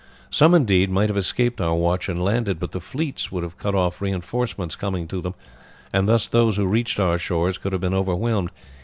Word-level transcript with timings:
"Some, 0.31 0.55
indeed, 0.55 0.89
might 0.89 1.09
have 1.11 1.17
escaped 1.17 1.61
our 1.61 1.75
watch 1.75 2.09
and 2.09 2.19
landed, 2.23 2.57
but 2.59 2.71
the 2.71 2.81
fleets 2.81 3.27
could 3.27 3.43
have 3.43 3.59
cut 3.59 3.75
off 3.75 4.01
reinforcements 4.01 4.75
coming 4.75 5.07
to 5.07 5.21
them, 5.21 5.35
and 5.93 6.09
thus 6.09 6.27
those 6.27 6.57
who 6.57 6.65
reached 6.65 6.99
our 6.99 7.19
shores 7.19 7.59
could 7.59 7.71
have 7.71 7.81
been 7.81 7.93
overwhelmed. 7.93 8.49